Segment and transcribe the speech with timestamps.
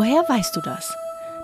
[0.00, 0.96] Woher weißt du das?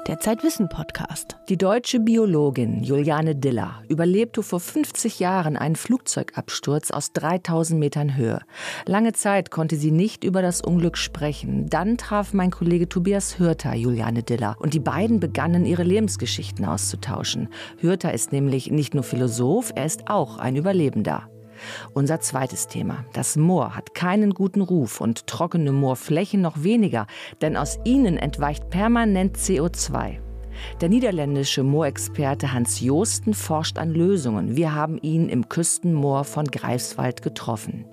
[0.07, 1.35] Der Zeitwissen Podcast.
[1.49, 8.39] Die deutsche Biologin Juliane Diller überlebte vor 50 Jahren einen Flugzeugabsturz aus 3000 Metern Höhe.
[8.87, 11.69] Lange Zeit konnte sie nicht über das Unglück sprechen.
[11.69, 17.49] Dann traf mein Kollege Tobias Hürter Juliane Diller und die beiden begannen ihre Lebensgeschichten auszutauschen.
[17.81, 21.29] Hürter ist nämlich nicht nur Philosoph, er ist auch ein Überlebender.
[21.93, 23.05] Unser zweites Thema.
[23.13, 27.07] Das Moor hat keinen guten Ruf und trockene Moorflächen noch weniger,
[27.41, 30.19] denn aus ihnen entweicht permanent CO2.
[30.81, 34.57] Der niederländische Moorexperte Hans Joosten forscht an Lösungen.
[34.57, 37.87] Wir haben ihn im Küstenmoor von Greifswald getroffen.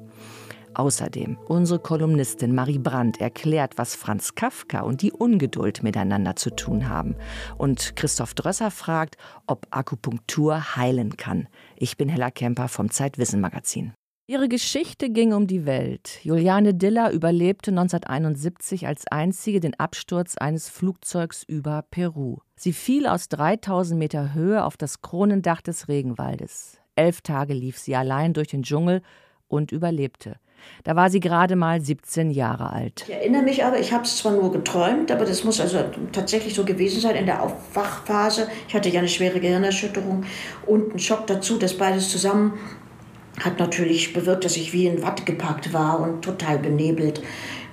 [0.74, 6.88] Außerdem unsere Kolumnistin Marie Brandt erklärt, was Franz Kafka und die Ungeduld miteinander zu tun
[6.88, 7.16] haben.
[7.58, 11.48] Und Christoph Drösser fragt, ob Akupunktur heilen kann.
[11.76, 13.94] Ich bin Hella Kemper vom Zeitwissen Magazin.
[14.28, 16.20] Ihre Geschichte ging um die Welt.
[16.24, 22.38] Juliane Diller überlebte 1971 als einzige den Absturz eines Flugzeugs über Peru.
[22.56, 26.80] Sie fiel aus 3000 Meter Höhe auf das Kronendach des Regenwaldes.
[26.96, 29.02] Elf Tage lief sie allein durch den Dschungel
[29.50, 30.38] und überlebte.
[30.84, 33.06] Da war sie gerade mal 17 Jahre alt.
[33.08, 35.80] Ich erinnere mich aber, ich habe es zwar nur geträumt, aber das muss also
[36.12, 38.48] tatsächlich so gewesen sein in der Aufwachphase.
[38.68, 40.26] Ich hatte ja eine schwere Gehirnerschütterung
[40.66, 42.60] und einen Schock dazu, das beides zusammen
[43.40, 47.22] hat natürlich bewirkt, dass ich wie in Watte gepackt war und total benebelt.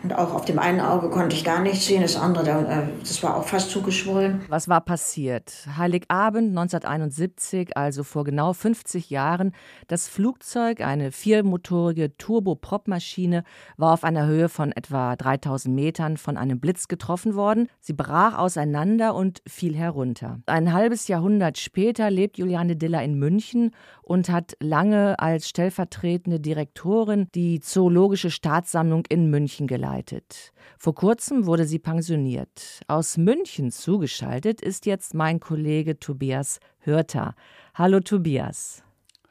[0.03, 3.23] Und auch auf dem einen Auge konnte ich gar nichts sehen, das andere, äh, das
[3.23, 4.43] war auch fast zugeschwollen.
[4.49, 5.67] Was war passiert?
[5.77, 9.53] Heiligabend 1971, also vor genau 50 Jahren,
[9.89, 13.43] das Flugzeug, eine viermotorige Turboprop-Maschine,
[13.77, 17.69] war auf einer Höhe von etwa 3000 Metern von einem Blitz getroffen worden.
[17.81, 20.41] Sie brach auseinander und fiel herunter.
[20.47, 23.73] Ein halbes Jahrhundert später lebt Juliane Diller in München
[24.09, 30.53] und hat lange als stellvertretende Direktorin die Zoologische Staatssammlung in München geleitet.
[30.79, 32.81] Vor kurzem wurde sie pensioniert.
[32.89, 37.35] Aus München zugeschaltet ist jetzt mein Kollege Tobias Hörter.
[37.75, 38.83] Hallo Tobias.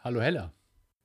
[0.04, 0.54] Hallo Hella.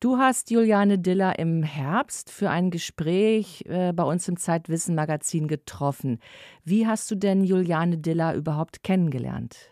[0.00, 5.48] Du hast Juliane Diller im Herbst für ein Gespräch äh, bei uns im Zeitwissen Magazin
[5.48, 6.18] getroffen.
[6.64, 9.71] Wie hast du denn Juliane Diller überhaupt kennengelernt?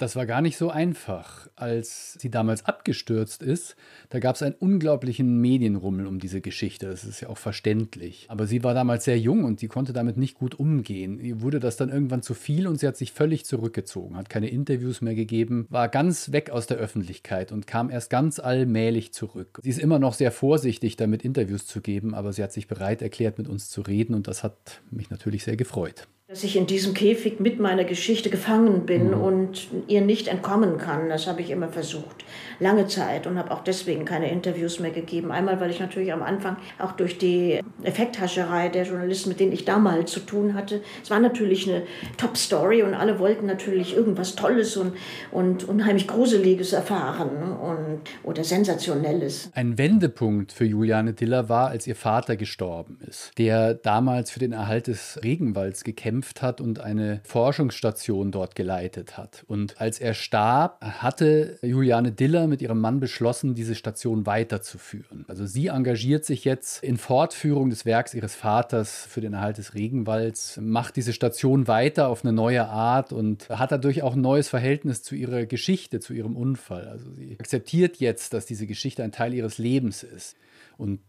[0.00, 1.46] Das war gar nicht so einfach.
[1.56, 3.76] Als sie damals abgestürzt ist,
[4.08, 6.86] da gab es einen unglaublichen Medienrummel um diese Geschichte.
[6.86, 8.24] Das ist ja auch verständlich.
[8.28, 11.20] Aber sie war damals sehr jung und sie konnte damit nicht gut umgehen.
[11.20, 14.48] Ihr wurde das dann irgendwann zu viel und sie hat sich völlig zurückgezogen, hat keine
[14.48, 19.60] Interviews mehr gegeben, war ganz weg aus der Öffentlichkeit und kam erst ganz allmählich zurück.
[19.62, 23.02] Sie ist immer noch sehr vorsichtig, damit Interviews zu geben, aber sie hat sich bereit
[23.02, 26.68] erklärt, mit uns zu reden und das hat mich natürlich sehr gefreut dass ich in
[26.68, 29.20] diesem Käfig mit meiner Geschichte gefangen bin mhm.
[29.20, 31.08] und ihr nicht entkommen kann.
[31.08, 32.24] Das habe ich immer versucht,
[32.60, 35.32] lange Zeit und habe auch deswegen keine Interviews mehr gegeben.
[35.32, 39.64] Einmal, weil ich natürlich am Anfang auch durch die Effekthascherei der Journalisten, mit denen ich
[39.64, 41.82] damals zu tun hatte, es war natürlich eine
[42.16, 44.92] Top-Story und alle wollten natürlich irgendwas Tolles und,
[45.32, 49.50] und unheimlich Gruseliges erfahren und, oder Sensationelles.
[49.54, 54.52] Ein Wendepunkt für Juliane Diller war, als ihr Vater gestorben ist, der damals für den
[54.52, 59.44] Erhalt des Regenwalds gekämpft gekämpft hat und eine Forschungsstation dort geleitet hat.
[59.48, 65.24] Und als er starb, hatte Juliane Diller mit ihrem Mann beschlossen, diese Station weiterzuführen.
[65.28, 69.74] Also sie engagiert sich jetzt in Fortführung des Werks ihres Vaters für den Erhalt des
[69.74, 74.48] Regenwalds, macht diese Station weiter auf eine neue Art und hat dadurch auch ein neues
[74.48, 76.86] Verhältnis zu ihrer Geschichte, zu ihrem Unfall.
[76.88, 80.36] Also sie akzeptiert jetzt, dass diese Geschichte ein Teil ihres Lebens ist.
[80.76, 81.00] Und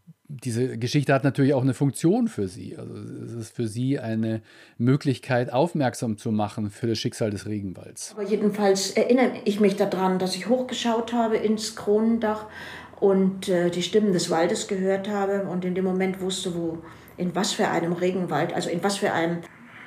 [0.43, 2.77] diese Geschichte hat natürlich auch eine Funktion für sie.
[2.77, 2.93] Also
[3.25, 4.41] es ist für sie eine
[4.77, 8.13] Möglichkeit, aufmerksam zu machen für das Schicksal des Regenwalds.
[8.15, 12.47] Aber jedenfalls erinnere ich mich daran, dass ich hochgeschaut habe ins Kronendach
[12.99, 16.79] und äh, die Stimmen des Waldes gehört habe und in dem Moment wusste, wo
[17.17, 19.39] in was für einem Regenwald, also in was für einem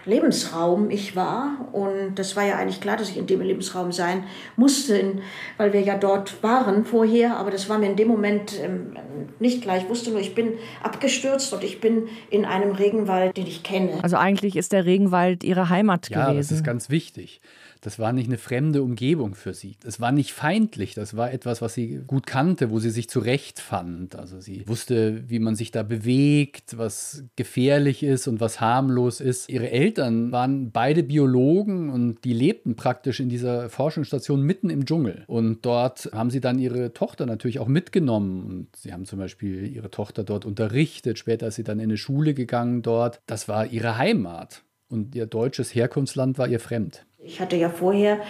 [0.06, 1.68] Lebensraum ich war.
[1.72, 4.24] Und das war ja eigentlich klar, dass ich in dem Lebensraum sein
[4.56, 5.14] musste,
[5.56, 7.36] weil wir ja dort waren vorher.
[7.36, 8.96] Aber das war mir in dem Moment ähm,
[9.38, 9.76] nicht klar.
[9.78, 13.98] Ich wusste nur, ich bin abgestürzt und ich bin in einem Regenwald, den ich kenne.
[14.02, 16.34] Also eigentlich ist der Regenwald Ihre Heimat ja, gewesen.
[16.34, 17.40] Ja, das ist ganz wichtig.
[17.84, 19.76] Das war nicht eine fremde Umgebung für sie.
[19.82, 20.94] Das war nicht feindlich.
[20.94, 24.16] Das war etwas, was sie gut kannte, wo sie sich zurechtfand.
[24.16, 29.50] Also sie wusste, wie man sich da bewegt, was gefährlich ist und was harmlos ist.
[29.50, 35.24] Ihre Eltern waren beide Biologen und die lebten praktisch in dieser Forschungsstation mitten im Dschungel.
[35.26, 38.44] Und dort haben sie dann ihre Tochter natürlich auch mitgenommen.
[38.44, 41.18] Und sie haben zum Beispiel ihre Tochter dort unterrichtet.
[41.18, 43.20] Später ist sie dann in eine Schule gegangen dort.
[43.26, 44.62] Das war ihre Heimat.
[44.88, 47.04] Und ihr deutsches Herkunftsland war ihr fremd.
[47.24, 48.20] Ich hatte ja vorher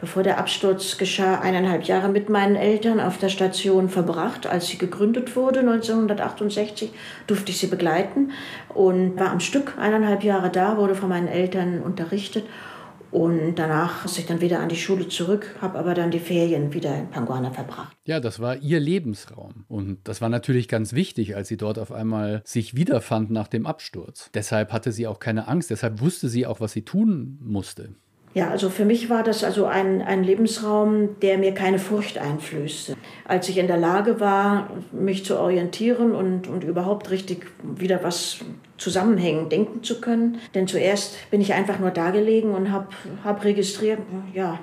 [0.00, 4.48] bevor der Absturz geschah, eineinhalb Jahre mit meinen Eltern auf der Station verbracht.
[4.48, 6.90] Als sie gegründet wurde, 1968,
[7.28, 8.32] durfte ich sie begleiten
[8.74, 12.44] und war am Stück eineinhalb Jahre da, wurde von meinen Eltern unterrichtet
[13.12, 16.72] und danach musste ich dann wieder an die Schule zurück, habe aber dann die Ferien
[16.72, 17.94] wieder in Panguana verbracht.
[18.06, 19.66] Ja, das war ihr Lebensraum.
[19.68, 23.66] Und das war natürlich ganz wichtig, als sie dort auf einmal sich wiederfand nach dem
[23.66, 24.30] Absturz.
[24.32, 27.90] Deshalb hatte sie auch keine Angst, deshalb wusste sie auch, was sie tun musste.
[28.34, 32.96] Ja, also für mich war das also ein, ein Lebensraum, der mir keine Furcht einflößte.
[33.26, 38.38] Als ich in der Lage war, mich zu orientieren und, und überhaupt richtig wieder was
[38.78, 40.38] zusammenhängend denken zu können.
[40.54, 42.88] Denn zuerst bin ich einfach nur da gelegen und habe
[43.22, 43.98] hab registriert,
[44.32, 44.58] ja,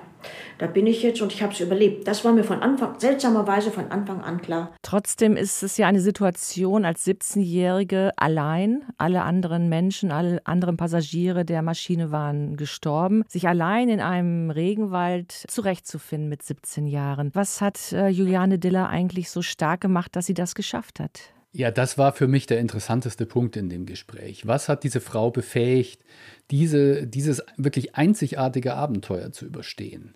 [0.57, 2.07] da bin ich jetzt und ich habe es überlebt.
[2.07, 4.73] Das war mir von Anfang, seltsamerweise von Anfang an klar.
[4.81, 8.83] Trotzdem ist es ja eine Situation als 17-Jährige allein.
[8.97, 13.23] Alle anderen Menschen, alle anderen Passagiere der Maschine waren gestorben.
[13.27, 17.31] Sich allein in einem Regenwald zurechtzufinden mit 17 Jahren.
[17.33, 21.33] Was hat äh, Juliane Diller eigentlich so stark gemacht, dass sie das geschafft hat?
[21.51, 24.45] Ja, das war für mich der interessanteste Punkt in dem Gespräch.
[24.45, 26.03] Was hat diese Frau befähigt,
[26.51, 30.15] diese, dieses wirklich einzigartige Abenteuer zu überstehen?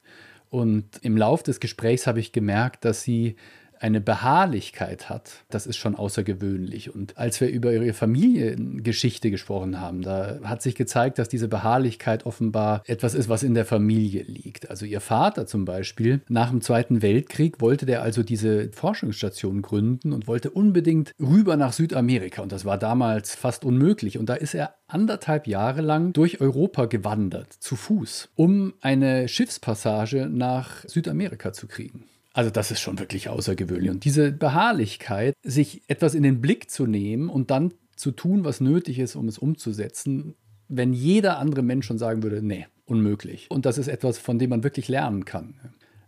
[0.49, 3.35] Und im Lauf des Gesprächs habe ich gemerkt, dass sie
[3.83, 6.95] eine Beharrlichkeit hat, das ist schon außergewöhnlich.
[6.95, 12.25] Und als wir über ihre Familiengeschichte gesprochen haben, da hat sich gezeigt, dass diese Beharrlichkeit
[12.25, 14.69] offenbar etwas ist, was in der Familie liegt.
[14.69, 20.13] Also ihr Vater zum Beispiel, nach dem Zweiten Weltkrieg wollte der also diese Forschungsstation gründen
[20.13, 22.41] und wollte unbedingt rüber nach Südamerika.
[22.41, 24.17] Und das war damals fast unmöglich.
[24.17, 30.29] Und da ist er anderthalb Jahre lang durch Europa gewandert, zu Fuß, um eine Schiffspassage
[30.29, 32.05] nach Südamerika zu kriegen.
[32.33, 33.91] Also das ist schon wirklich außergewöhnlich.
[33.91, 38.59] Und diese Beharrlichkeit, sich etwas in den Blick zu nehmen und dann zu tun, was
[38.59, 40.35] nötig ist, um es umzusetzen,
[40.67, 43.47] wenn jeder andere Mensch schon sagen würde, nee, unmöglich.
[43.49, 45.53] Und das ist etwas, von dem man wirklich lernen kann.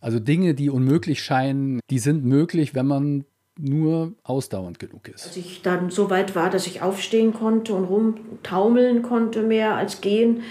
[0.02, 3.26] Also Dinge, die unmöglich scheinen, die sind möglich, wenn man
[3.58, 5.28] nur ausdauernd genug ist.
[5.28, 10.02] Als ich dann so weit war, dass ich aufstehen konnte und rumtaumeln konnte mehr als
[10.02, 10.42] gehen,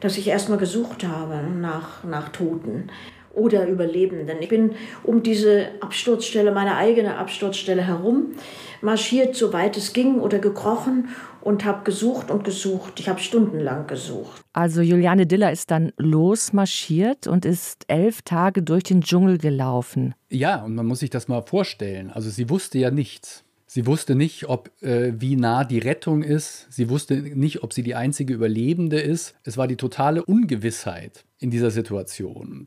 [0.00, 2.90] dass ich erstmal gesucht habe nach, nach Toten
[3.34, 4.38] oder Überlebenden.
[4.40, 4.72] Ich bin
[5.04, 8.32] um diese Absturzstelle, meine eigene Absturzstelle herum
[8.80, 11.08] marschiert, soweit es ging, oder gekrochen
[11.40, 13.00] und habe gesucht und gesucht.
[13.00, 14.42] Ich habe stundenlang gesucht.
[14.52, 20.14] Also Juliane Diller ist dann losmarschiert und ist elf Tage durch den Dschungel gelaufen.
[20.30, 22.10] Ja, und man muss sich das mal vorstellen.
[22.10, 23.44] Also sie wusste ja nichts.
[23.70, 26.66] Sie wusste nicht, ob äh, wie nah die Rettung ist.
[26.70, 29.34] Sie wusste nicht, ob sie die einzige Überlebende ist.
[29.44, 32.66] Es war die totale Ungewissheit in dieser Situation.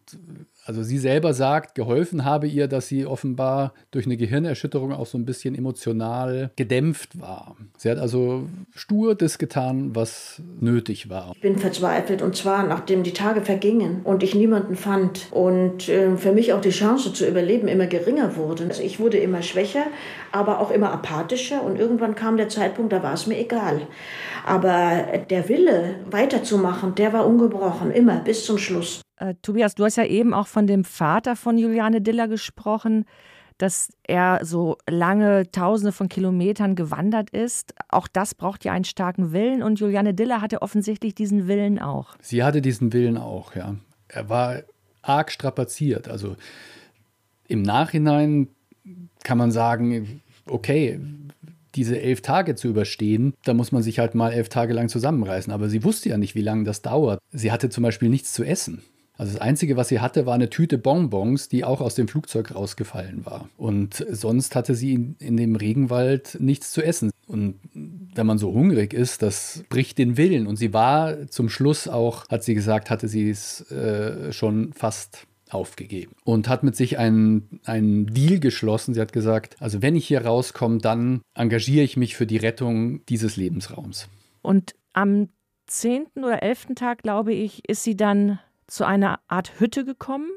[0.65, 5.17] Also sie selber sagt, geholfen habe ihr, dass sie offenbar durch eine Gehirnerschütterung auch so
[5.17, 7.55] ein bisschen emotional gedämpft war.
[7.77, 11.31] Sie hat also stur das getan, was nötig war.
[11.35, 16.15] Ich bin verzweifelt und zwar nachdem die Tage vergingen und ich niemanden fand und äh,
[16.17, 18.65] für mich auch die Chance zu überleben immer geringer wurde.
[18.65, 19.85] Also ich wurde immer schwächer,
[20.31, 23.81] aber auch immer apathischer und irgendwann kam der Zeitpunkt, da war es mir egal.
[24.45, 29.01] Aber der Wille weiterzumachen, der war ungebrochen, immer bis zum Schluss.
[29.21, 33.05] Äh, Tobias, du hast ja eben auch von dem Vater von Juliane Diller gesprochen,
[33.59, 37.75] dass er so lange Tausende von Kilometern gewandert ist.
[37.89, 42.15] Auch das braucht ja einen starken Willen und Juliane Diller hatte offensichtlich diesen Willen auch.
[42.21, 43.75] Sie hatte diesen Willen auch, ja.
[44.07, 44.63] Er war
[45.03, 46.07] arg strapaziert.
[46.09, 46.35] Also
[47.47, 48.47] im Nachhinein
[49.23, 50.99] kann man sagen, okay,
[51.75, 55.53] diese elf Tage zu überstehen, da muss man sich halt mal elf Tage lang zusammenreißen.
[55.53, 57.19] Aber sie wusste ja nicht, wie lange das dauert.
[57.31, 58.81] Sie hatte zum Beispiel nichts zu essen.
[59.21, 62.55] Also das Einzige, was sie hatte, war eine Tüte Bonbons, die auch aus dem Flugzeug
[62.55, 63.47] rausgefallen war.
[63.55, 67.11] Und sonst hatte sie in, in dem Regenwald nichts zu essen.
[67.27, 67.59] Und
[68.15, 70.47] wenn man so hungrig ist, das bricht den Willen.
[70.47, 75.27] Und sie war zum Schluss auch, hat sie gesagt, hatte sie es äh, schon fast
[75.51, 78.95] aufgegeben und hat mit sich einen, einen Deal geschlossen.
[78.95, 83.05] Sie hat gesagt, also wenn ich hier rauskomme, dann engagiere ich mich für die Rettung
[83.05, 84.07] dieses Lebensraums.
[84.41, 85.29] Und am
[85.67, 86.07] 10.
[86.15, 86.69] oder 11.
[86.73, 88.39] Tag, glaube ich, ist sie dann
[88.71, 90.29] zu einer Art Hütte gekommen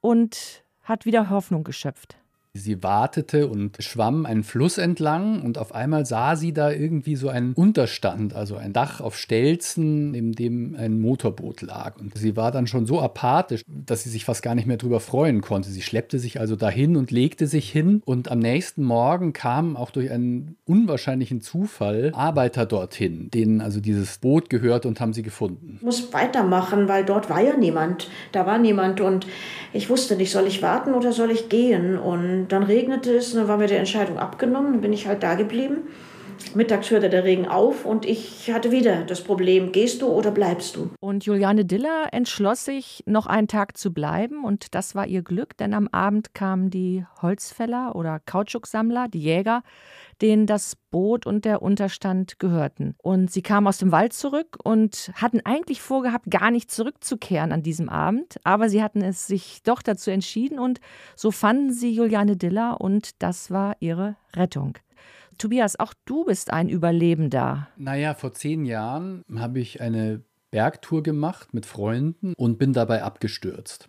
[0.00, 2.16] und hat wieder Hoffnung geschöpft.
[2.52, 7.28] Sie wartete und schwamm einen Fluss entlang und auf einmal sah sie da irgendwie so
[7.28, 11.96] einen Unterstand, also ein Dach auf Stelzen, in dem ein Motorboot lag.
[12.00, 14.98] Und sie war dann schon so apathisch, dass sie sich fast gar nicht mehr drüber
[14.98, 15.70] freuen konnte.
[15.70, 18.02] Sie schleppte sich also dahin und legte sich hin.
[18.04, 24.18] Und am nächsten Morgen kamen auch durch einen unwahrscheinlichen Zufall Arbeiter dorthin, denen also dieses
[24.18, 25.76] Boot gehört und haben sie gefunden.
[25.76, 28.08] Ich muss weitermachen, weil dort war ja niemand.
[28.32, 29.28] Da war niemand und
[29.72, 31.96] ich wusste nicht, soll ich warten oder soll ich gehen?
[31.96, 35.34] Und dann regnete es, dann war mir die Entscheidung abgenommen, dann bin ich halt da
[35.34, 35.88] geblieben
[36.54, 40.76] mittags hörte der Regen auf und ich hatte wieder das Problem, gehst du oder bleibst
[40.76, 40.90] du?
[41.00, 45.56] Und Juliane Diller entschloss sich, noch einen Tag zu bleiben und das war ihr Glück,
[45.56, 49.62] denn am Abend kamen die Holzfäller oder Kautschuksammler, die Jäger,
[50.22, 52.94] denen das Boot und der Unterstand gehörten.
[52.98, 57.62] Und sie kamen aus dem Wald zurück und hatten eigentlich vorgehabt, gar nicht zurückzukehren an
[57.62, 60.80] diesem Abend, aber sie hatten es sich doch dazu entschieden und
[61.16, 64.78] so fanden sie Juliane Diller und das war ihre Rettung.
[65.38, 67.68] Tobias, auch du bist ein Überlebender.
[67.76, 73.88] Naja, vor zehn Jahren habe ich eine Bergtour gemacht mit Freunden und bin dabei abgestürzt.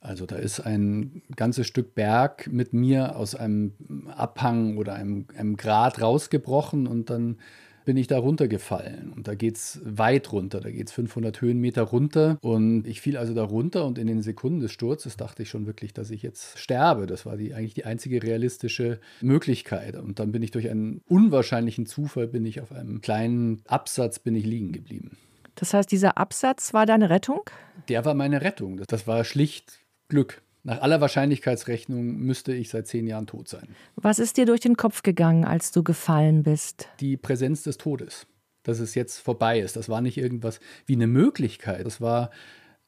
[0.00, 3.72] Also da ist ein ganzes Stück Berg mit mir aus einem
[4.08, 7.36] Abhang oder einem, einem Grat rausgebrochen und dann
[7.84, 9.12] bin ich da runtergefallen.
[9.12, 12.38] Und da geht es weit runter, da geht es 500 Höhenmeter runter.
[12.40, 15.66] Und ich fiel also da runter und in den Sekunden des Sturzes dachte ich schon
[15.66, 17.06] wirklich, dass ich jetzt sterbe.
[17.06, 19.96] Das war die, eigentlich die einzige realistische Möglichkeit.
[19.96, 24.34] Und dann bin ich durch einen unwahrscheinlichen Zufall, bin ich auf einem kleinen Absatz, bin
[24.34, 25.16] ich liegen geblieben.
[25.56, 27.42] Das heißt, dieser Absatz war deine Rettung?
[27.88, 28.80] Der war meine Rettung.
[28.86, 29.79] Das war schlicht
[30.10, 30.42] Glück.
[30.62, 33.68] Nach aller Wahrscheinlichkeitsrechnung müsste ich seit zehn Jahren tot sein.
[33.96, 36.88] Was ist dir durch den Kopf gegangen, als du gefallen bist?
[37.00, 38.26] Die Präsenz des Todes.
[38.62, 39.76] Dass es jetzt vorbei ist.
[39.76, 41.86] Das war nicht irgendwas wie eine Möglichkeit.
[41.86, 42.30] Das war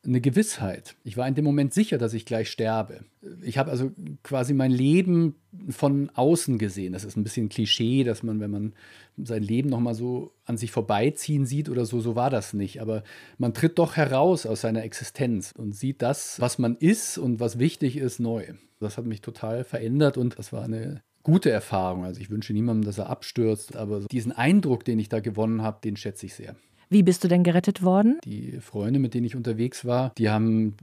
[0.04, 0.96] eine Gewissheit.
[1.02, 3.06] Ich war in dem Moment sicher, dass ich gleich sterbe.
[3.40, 5.36] Ich habe also quasi mein Leben
[5.68, 6.92] von außen gesehen.
[6.92, 8.72] Das ist ein bisschen Klischee, dass man, wenn man
[9.16, 12.80] sein Leben noch mal so an sich vorbeiziehen sieht oder so, so war das nicht.
[12.80, 13.02] Aber
[13.38, 17.58] man tritt doch heraus aus seiner Existenz und sieht das, was man ist und was
[17.58, 18.44] wichtig ist, neu.
[18.80, 22.04] Das hat mich total verändert und das war eine gute Erfahrung.
[22.04, 25.78] Also ich wünsche niemandem, dass er abstürzt, aber diesen Eindruck, den ich da gewonnen habe,
[25.82, 26.56] den schätze ich sehr.
[26.92, 28.18] Wie bist du denn gerettet worden?
[28.22, 30.76] Die Freunde, mit denen ich unterwegs war, die haben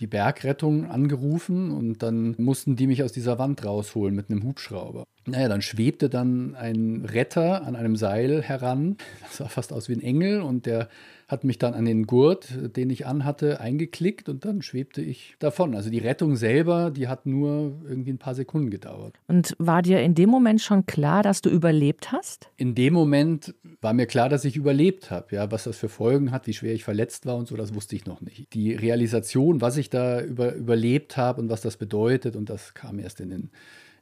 [0.00, 5.04] die Bergrettung angerufen und dann mussten die mich aus dieser Wand rausholen mit einem Hubschrauber.
[5.26, 8.96] Naja, dann schwebte dann ein Retter an einem Seil heran.
[9.20, 10.88] Das sah fast aus wie ein Engel und der
[11.30, 15.76] hat mich dann an den Gurt, den ich anhatte, eingeklickt und dann schwebte ich davon.
[15.76, 19.14] Also die Rettung selber, die hat nur irgendwie ein paar Sekunden gedauert.
[19.28, 22.50] Und war dir in dem Moment schon klar, dass du überlebt hast?
[22.56, 25.36] In dem Moment war mir klar, dass ich überlebt habe.
[25.36, 27.94] Ja, was das für Folgen hat, wie schwer ich verletzt war und so, das wusste
[27.94, 28.52] ich noch nicht.
[28.52, 32.98] Die Realisation, was ich da über, überlebt habe und was das bedeutet, und das kam
[32.98, 33.50] erst in den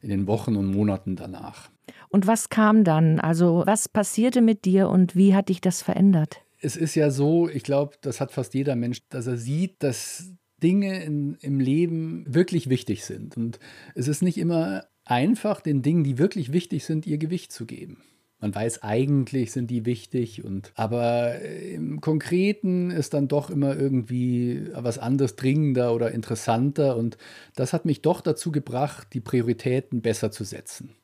[0.01, 1.69] in den Wochen und Monaten danach.
[2.07, 3.19] Und was kam dann?
[3.19, 6.41] Also was passierte mit dir und wie hat dich das verändert?
[6.61, 10.33] Es ist ja so, ich glaube, das hat fast jeder Mensch, dass er sieht, dass
[10.61, 13.37] Dinge in, im Leben wirklich wichtig sind.
[13.37, 13.59] Und
[13.95, 18.03] es ist nicht immer einfach, den Dingen, die wirklich wichtig sind, ihr Gewicht zu geben.
[18.41, 24.69] Man weiß eigentlich, sind die wichtig und aber im Konkreten ist dann doch immer irgendwie
[24.73, 27.17] was anderes dringender oder interessanter und
[27.55, 30.95] das hat mich doch dazu gebracht, die Prioritäten besser zu setzen.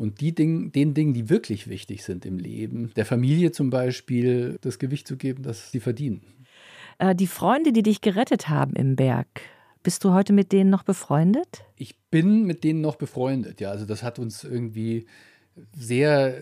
[0.00, 4.56] Und die Ding, den Dingen, die wirklich wichtig sind im Leben, der Familie zum Beispiel,
[4.62, 6.22] das Gewicht zu geben, das sie verdienen.
[6.98, 9.28] Äh, die Freunde, die dich gerettet haben im Berg,
[9.82, 11.64] bist du heute mit denen noch befreundet?
[11.76, 13.70] Ich bin mit denen noch befreundet, ja.
[13.70, 15.04] Also das hat uns irgendwie
[15.76, 16.40] sehr,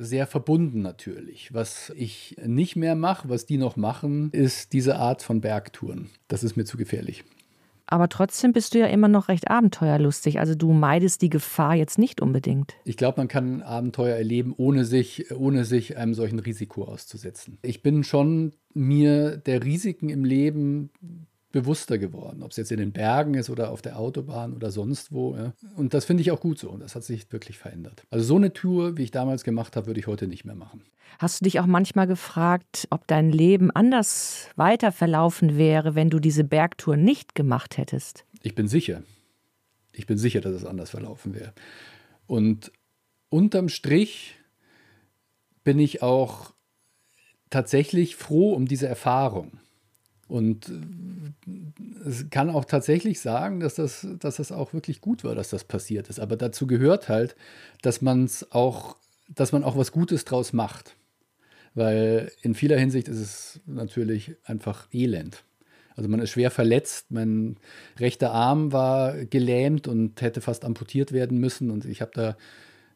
[0.00, 1.54] sehr verbunden natürlich.
[1.54, 6.10] Was ich nicht mehr mache, was die noch machen, ist diese Art von Bergtouren.
[6.26, 7.22] Das ist mir zu gefährlich.
[7.86, 10.40] Aber trotzdem bist du ja immer noch recht abenteuerlustig.
[10.40, 12.74] Also du meidest die Gefahr jetzt nicht unbedingt.
[12.84, 17.58] Ich glaube, man kann Abenteuer erleben, ohne sich, ohne sich einem solchen Risiko auszusetzen.
[17.62, 20.90] Ich bin schon mir der Risiken im Leben
[21.52, 25.12] bewusster geworden, ob es jetzt in den Bergen ist oder auf der Autobahn oder sonst
[25.12, 25.36] wo.
[25.36, 25.52] Ja.
[25.76, 26.70] Und das finde ich auch gut so.
[26.70, 28.02] Und das hat sich wirklich verändert.
[28.10, 30.82] Also so eine Tour, wie ich damals gemacht habe, würde ich heute nicht mehr machen.
[31.18, 36.18] Hast du dich auch manchmal gefragt, ob dein Leben anders weiter verlaufen wäre, wenn du
[36.18, 38.24] diese Bergtour nicht gemacht hättest?
[38.42, 39.02] Ich bin sicher.
[39.92, 41.54] Ich bin sicher, dass es anders verlaufen wäre.
[42.26, 42.70] Und
[43.30, 44.34] unterm Strich
[45.64, 46.52] bin ich auch
[47.50, 49.58] tatsächlich froh um diese Erfahrung.
[50.28, 55.34] Und äh, es kann auch tatsächlich sagen, dass das, dass das auch wirklich gut war,
[55.34, 56.20] dass das passiert ist.
[56.20, 57.36] Aber dazu gehört halt,
[57.82, 58.96] dass man es auch,
[59.28, 60.96] dass man auch was Gutes draus macht.
[61.74, 65.44] Weil in vieler Hinsicht ist es natürlich einfach elend.
[65.94, 67.56] Also man ist schwer verletzt, mein
[67.98, 71.70] rechter Arm war gelähmt und hätte fast amputiert werden müssen.
[71.70, 72.36] Und ich habe da,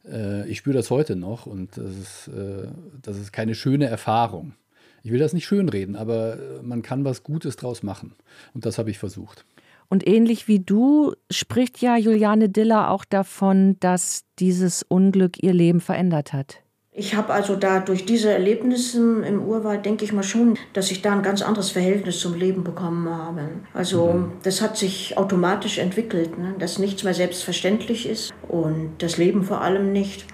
[0.06, 2.68] äh, ich spüre das heute noch und das ist, äh,
[3.00, 4.54] das ist keine schöne Erfahrung
[5.02, 8.14] ich will das nicht schönreden, aber äh, man kann was Gutes draus machen.
[8.54, 9.44] Und das habe ich versucht.
[9.88, 15.80] Und ähnlich wie du spricht ja Juliane Diller auch davon, dass dieses Unglück ihr Leben
[15.80, 16.62] verändert hat.
[16.92, 21.02] Ich habe also da durch diese Erlebnisse im Urwald, denke ich mal schon, dass ich
[21.02, 23.48] da ein ganz anderes Verhältnis zum Leben bekommen habe.
[23.74, 24.32] Also mhm.
[24.42, 26.54] das hat sich automatisch entwickelt, ne?
[26.58, 30.26] dass nichts mehr selbstverständlich ist und das Leben vor allem nicht.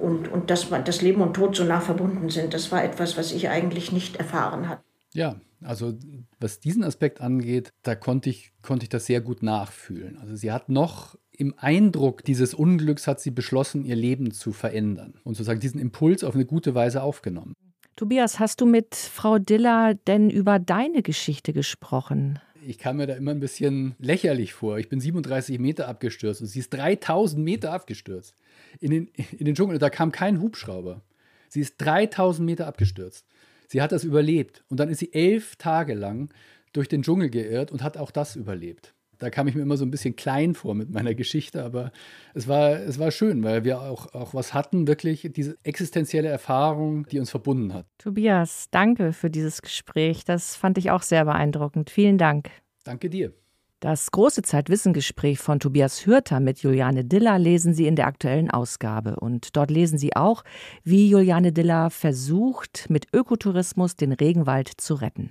[0.00, 2.54] Und, und dass man, das Leben und Tod so nah verbunden sind.
[2.54, 4.82] Das war etwas, was ich eigentlich nicht erfahren hatte.
[5.12, 5.94] Ja, also
[6.38, 10.18] was diesen Aspekt angeht, da konnte ich, konnte ich das sehr gut nachfühlen.
[10.18, 15.14] Also sie hat noch im Eindruck dieses Unglücks hat sie beschlossen, ihr Leben zu verändern
[15.24, 17.54] und sozusagen diesen Impuls auf eine gute Weise aufgenommen.
[17.94, 22.38] Tobias, hast du mit Frau Diller denn über deine Geschichte gesprochen?
[22.64, 24.78] Ich kam mir da immer ein bisschen lächerlich vor.
[24.78, 28.36] Ich bin 37 Meter abgestürzt und sie ist 3000 Meter abgestürzt.
[28.80, 31.02] In den, in den Dschungel, da kam kein Hubschrauber.
[31.48, 33.26] Sie ist 3000 Meter abgestürzt.
[33.68, 36.30] Sie hat das überlebt und dann ist sie elf Tage lang
[36.72, 38.94] durch den Dschungel geirrt und hat auch das überlebt.
[39.18, 41.90] Da kam ich mir immer so ein bisschen klein vor mit meiner Geschichte, aber
[42.34, 47.04] es war, es war schön, weil wir auch, auch was hatten, wirklich diese existenzielle Erfahrung,
[47.08, 47.86] die uns verbunden hat.
[47.98, 50.24] Tobias, danke für dieses Gespräch.
[50.24, 51.90] Das fand ich auch sehr beeindruckend.
[51.90, 52.50] Vielen Dank.
[52.84, 53.32] Danke dir.
[53.80, 59.14] Das große Zeitwissengespräch von Tobias Hürter mit Juliane Diller lesen Sie in der aktuellen Ausgabe.
[59.20, 60.42] Und dort lesen Sie auch,
[60.82, 65.30] wie Juliane Diller versucht, mit Ökotourismus den Regenwald zu retten.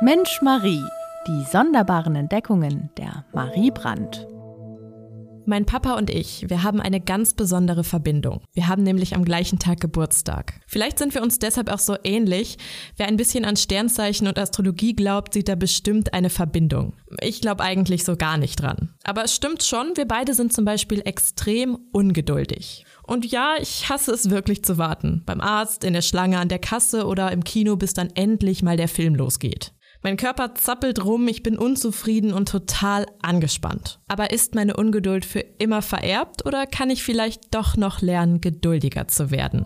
[0.00, 0.82] Mensch Marie,
[1.28, 4.26] die sonderbaren Entdeckungen der Marie Brandt.
[5.44, 8.42] Mein Papa und ich, wir haben eine ganz besondere Verbindung.
[8.52, 10.60] Wir haben nämlich am gleichen Tag Geburtstag.
[10.66, 12.58] Vielleicht sind wir uns deshalb auch so ähnlich.
[12.96, 16.94] Wer ein bisschen an Sternzeichen und Astrologie glaubt, sieht da bestimmt eine Verbindung.
[17.20, 18.94] Ich glaube eigentlich so gar nicht dran.
[19.02, 22.84] Aber es stimmt schon, wir beide sind zum Beispiel extrem ungeduldig.
[23.02, 25.22] Und ja, ich hasse es wirklich zu warten.
[25.26, 28.76] Beim Arzt, in der Schlange, an der Kasse oder im Kino, bis dann endlich mal
[28.76, 29.72] der Film losgeht.
[30.02, 34.00] Mein Körper zappelt rum, ich bin unzufrieden und total angespannt.
[34.08, 39.06] Aber ist meine Ungeduld für immer vererbt oder kann ich vielleicht doch noch lernen, geduldiger
[39.06, 39.64] zu werden?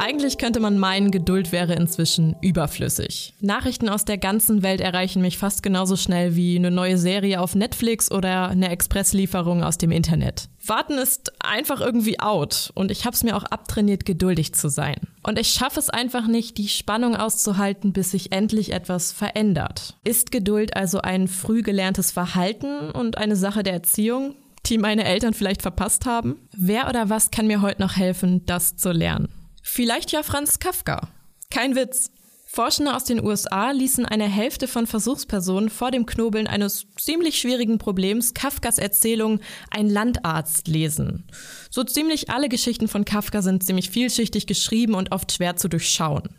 [0.00, 3.34] Eigentlich könnte man meinen, Geduld wäre inzwischen überflüssig.
[3.40, 7.54] Nachrichten aus der ganzen Welt erreichen mich fast genauso schnell wie eine neue Serie auf
[7.54, 10.48] Netflix oder eine Expresslieferung aus dem Internet.
[10.64, 14.96] Warten ist einfach irgendwie out und ich habe es mir auch abtrainiert, geduldig zu sein.
[15.22, 19.98] Und ich schaffe es einfach nicht, die Spannung auszuhalten, bis sich endlich etwas verändert.
[20.02, 25.34] Ist Geduld also ein früh gelerntes Verhalten und eine Sache der Erziehung, die meine Eltern
[25.34, 26.36] vielleicht verpasst haben?
[26.56, 29.28] Wer oder was kann mir heute noch helfen, das zu lernen?
[29.62, 31.08] Vielleicht ja Franz Kafka.
[31.50, 32.10] Kein Witz.
[32.52, 37.78] Forschende aus den USA ließen eine Hälfte von Versuchspersonen vor dem Knobeln eines ziemlich schwierigen
[37.78, 39.38] Problems Kafkas Erzählung
[39.70, 41.28] Ein Landarzt lesen.
[41.70, 46.30] So ziemlich alle Geschichten von Kafka sind ziemlich vielschichtig geschrieben und oft schwer zu durchschauen.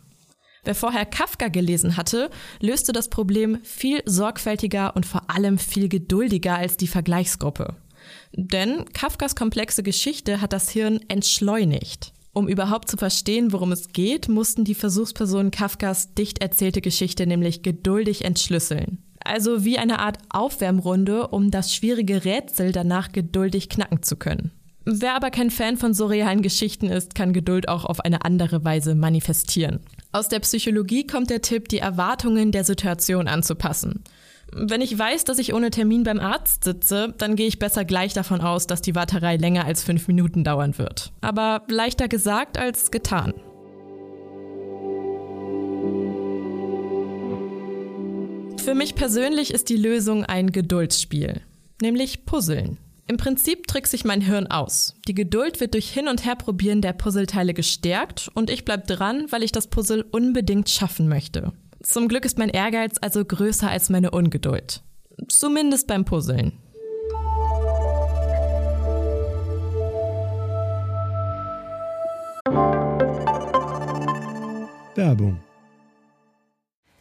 [0.64, 2.28] Wer vorher Kafka gelesen hatte,
[2.60, 7.74] löste das Problem viel sorgfältiger und vor allem viel geduldiger als die Vergleichsgruppe.
[8.32, 12.12] Denn Kafkas komplexe Geschichte hat das Hirn entschleunigt.
[12.34, 17.62] Um überhaupt zu verstehen, worum es geht, mussten die Versuchspersonen Kafkas dicht erzählte Geschichte nämlich
[17.62, 19.02] geduldig entschlüsseln.
[19.22, 24.50] Also wie eine Art Aufwärmrunde, um das schwierige Rätsel danach geduldig knacken zu können.
[24.84, 28.96] Wer aber kein Fan von surrealen Geschichten ist, kann Geduld auch auf eine andere Weise
[28.96, 29.80] manifestieren.
[30.10, 34.02] Aus der Psychologie kommt der Tipp, die Erwartungen der Situation anzupassen.
[34.54, 38.12] Wenn ich weiß, dass ich ohne Termin beim Arzt sitze, dann gehe ich besser gleich
[38.12, 41.10] davon aus, dass die Warterei länger als fünf Minuten dauern wird.
[41.22, 43.32] Aber leichter gesagt als getan.
[48.62, 51.40] Für mich persönlich ist die Lösung ein Geduldsspiel,
[51.80, 52.76] nämlich Puzzeln.
[53.08, 54.94] Im Prinzip trickse ich mein Hirn aus.
[55.08, 59.42] Die Geduld wird durch Hin- und Herprobieren der Puzzleteile gestärkt und ich bleibe dran, weil
[59.42, 61.52] ich das Puzzle unbedingt schaffen möchte.
[61.82, 64.82] Zum Glück ist mein Ehrgeiz also größer als meine Ungeduld.
[65.28, 66.52] Zumindest beim Puzzeln.
[74.94, 75.40] Werbung.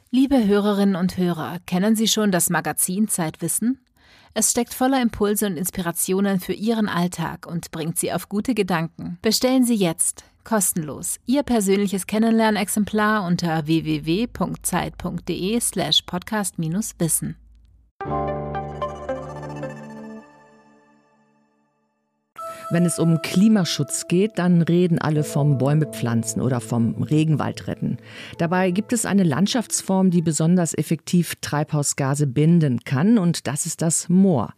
[0.09, 3.85] Liebe Hörerinnen und Hörer, kennen Sie schon das Magazin Zeitwissen?
[4.33, 9.19] Es steckt voller Impulse und Inspirationen für Ihren Alltag und bringt Sie auf gute Gedanken.
[9.21, 17.35] Bestellen Sie jetzt kostenlos Ihr persönliches Kennenlernexemplar unter www.zeit.de/slash podcast-wissen.
[22.71, 27.97] Wenn es um Klimaschutz geht, dann reden alle vom Bäume pflanzen oder vom Regenwald retten.
[28.37, 34.07] Dabei gibt es eine Landschaftsform, die besonders effektiv Treibhausgase binden kann, und das ist das
[34.07, 34.53] Moor.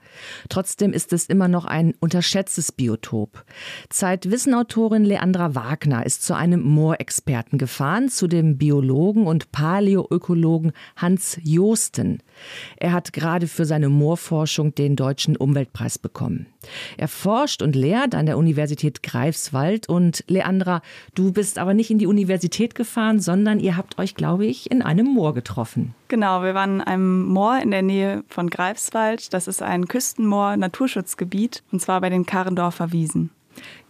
[0.48, 3.44] Trotzdem ist es immer noch ein unterschätztes Biotop.
[3.90, 12.20] Zeitwissenautorin Leandra Wagner ist zu einem Moorexperten gefahren, zu dem Biologen und Paläoökologen Hans Joosten.
[12.78, 16.46] Er hat gerade für seine Moorforschung den Deutschen Umweltpreis bekommen.
[16.98, 19.88] Er forscht und lehrt gelehrt an der Universität Greifswald.
[19.90, 20.82] Und Leandra,
[21.16, 24.82] du bist aber nicht in die Universität gefahren, sondern ihr habt euch, glaube ich, in
[24.82, 25.96] einem Moor getroffen.
[26.08, 29.34] Genau, wir waren in einem Moor in der Nähe von Greifswald.
[29.34, 33.30] Das ist ein Küstenmoor, Naturschutzgebiet, und zwar bei den Karrendorfer Wiesen.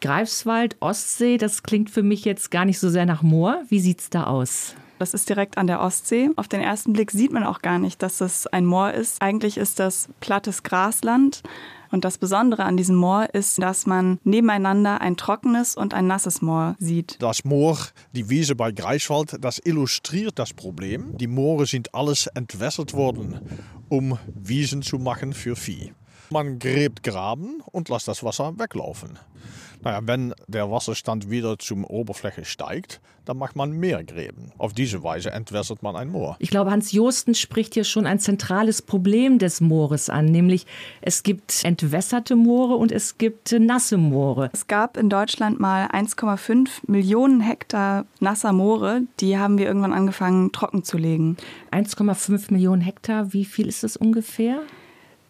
[0.02, 3.64] Greifswald, Ostsee, das klingt für mich jetzt gar nicht so sehr nach Moor.
[3.70, 4.76] Wie sieht's da aus?
[5.00, 6.30] Das ist direkt an der Ostsee.
[6.36, 9.22] Auf den ersten Blick sieht man auch gar nicht, dass das ein Moor ist.
[9.22, 11.44] Eigentlich ist das plattes Grasland.
[11.94, 16.42] Und das Besondere an diesem Moor ist, dass man nebeneinander ein trockenes und ein nasses
[16.42, 17.22] Moor sieht.
[17.22, 17.78] Das Moor,
[18.14, 21.16] die Wiese bei Greifswald, das illustriert das Problem.
[21.20, 23.42] Die Moore sind alles entwässert worden,
[23.90, 25.94] um Wiesen zu machen für Vieh.
[26.30, 29.20] Man gräbt Graben und lässt das Wasser weglaufen.
[29.84, 34.52] Naja, wenn der Wasserstand wieder zum Oberfläche steigt, dann macht man mehr Gräben.
[34.58, 36.38] Auf diese Weise entwässert man ein Moor.
[36.40, 40.66] Ich glaube, Hans Josten spricht hier schon ein zentrales Problem des Moores an, nämlich
[41.02, 44.50] es gibt entwässerte Moore und es gibt nasse Moore.
[44.54, 50.52] Es gab in Deutschland mal 1,5 Millionen Hektar nasser Moore, die haben wir irgendwann angefangen
[50.54, 51.38] trocken zu legen.
[51.72, 54.62] 1,5 Millionen Hektar, wie viel ist das ungefähr?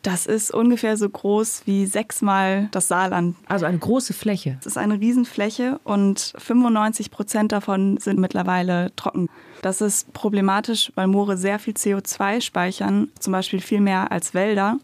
[0.03, 3.37] Das ist ungefähr so groß wie sechsmal das Saarland.
[3.47, 4.57] Also eine große Fläche.
[4.59, 9.29] Es ist eine Riesenfläche und 95 Prozent davon sind mittlerweile trocken.
[9.61, 14.77] Das ist problematisch, weil Moore sehr viel CO2 speichern, zum Beispiel viel mehr als Wälder.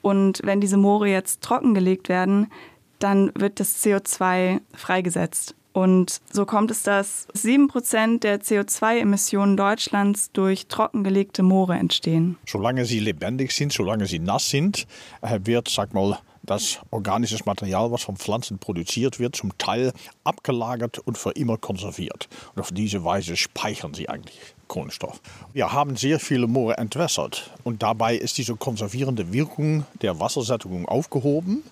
[0.00, 2.50] Und wenn diese Moore jetzt trockengelegt werden,
[2.98, 5.54] dann wird das CO2 freigesetzt.
[5.74, 12.36] Und so kommt es, dass sieben Prozent der CO2-Emissionen Deutschlands durch trockengelegte Moore entstehen.
[12.46, 14.86] Solange sie lebendig sind, solange sie nass sind,
[15.20, 21.00] äh, wird, sag mal, das organische Material, was von Pflanzen produziert wird, zum Teil abgelagert
[21.00, 22.28] und für immer konserviert.
[22.54, 25.20] Und auf diese Weise speichern sie eigentlich Kohlenstoff.
[25.52, 31.62] Wir haben sehr viele Moore entwässert und dabei ist diese konservierende Wirkung der Wassersättigung aufgehoben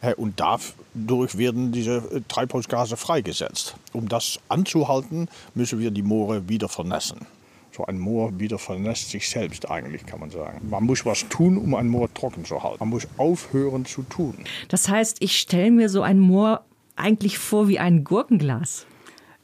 [0.00, 3.76] äh, und dadurch werden diese äh, Treibhausgase freigesetzt.
[3.92, 7.26] Um das anzuhalten, müssen wir die Moore wieder vernässen.
[7.74, 10.60] So ein Moor wieder vernässt sich selbst eigentlich, kann man sagen.
[10.68, 12.76] Man muss was tun, um ein Moor trocken zu halten.
[12.80, 14.34] Man muss aufhören zu tun.
[14.68, 16.64] Das heißt, ich stelle mir so ein Moor
[16.96, 18.86] eigentlich vor wie ein Gurkenglas.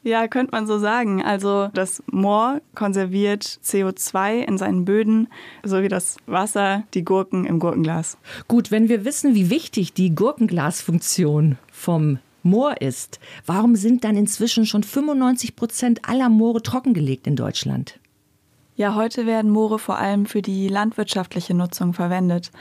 [0.02, 1.22] Ja, könnte man so sagen.
[1.22, 5.28] Also das Moor konserviert CO2 in seinen Böden,
[5.64, 8.16] so wie das Wasser die Gurken im Gurkenglas.
[8.46, 14.64] Gut, wenn wir wissen, wie wichtig die Gurkenglasfunktion vom Moor ist, warum sind dann inzwischen
[14.64, 17.98] schon 95 Prozent aller Moore trockengelegt in Deutschland?
[18.76, 22.52] Ja, heute werden Moore vor allem für die landwirtschaftliche Nutzung verwendet.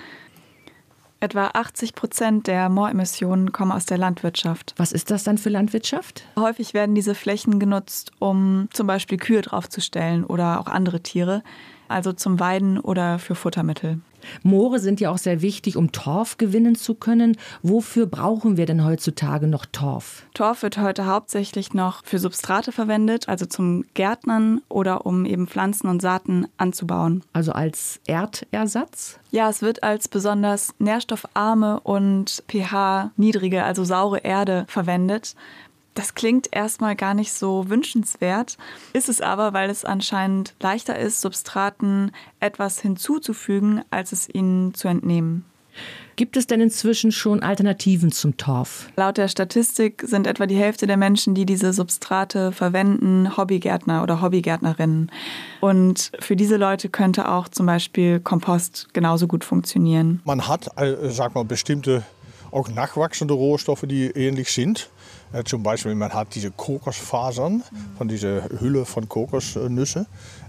[1.19, 4.75] Etwa 80 Prozent der Mooremissionen kommen aus der Landwirtschaft.
[4.77, 6.23] Was ist das dann für Landwirtschaft?
[6.35, 11.41] Häufig werden diese Flächen genutzt, um zum Beispiel Kühe draufzustellen oder auch andere Tiere,
[11.87, 13.99] also zum Weiden oder für Futtermittel.
[14.43, 17.37] Moore sind ja auch sehr wichtig, um Torf gewinnen zu können.
[17.61, 20.25] Wofür brauchen wir denn heutzutage noch Torf?
[20.33, 25.87] Torf wird heute hauptsächlich noch für Substrate verwendet, also zum Gärtnern oder um eben Pflanzen
[25.87, 27.23] und Saaten anzubauen.
[27.33, 29.19] Also als Erdersatz?
[29.31, 35.35] Ja, es wird als besonders nährstoffarme und pH-niedrige, also saure Erde verwendet.
[35.97, 38.59] Das klingt erstmal gar nicht so wünschenswert,
[38.93, 44.87] ist es aber, weil es anscheinend leichter ist, Substraten etwas hinzuzufügen, als es ihnen zu
[44.89, 45.43] entnehmen.
[46.15, 48.91] Gibt es denn inzwischen schon Alternativen zum Torf?
[48.95, 54.21] Laut der Statistik sind etwa die Hälfte der Menschen, die diese Substrate verwenden, Hobbygärtner oder
[54.21, 55.11] Hobbygärtnerinnen.
[55.61, 60.21] Und für diese Leute könnte auch zum Beispiel Kompost genauso gut funktionieren.
[60.25, 62.03] Man hat, äh, sag mal, bestimmte
[62.51, 64.89] auch nachwachsende Rohstoffe, die ähnlich sind.
[65.45, 67.63] Zum Beispiel, man hat diese Kokosfasern
[67.97, 70.05] von dieser Hülle von Kokosnüsse.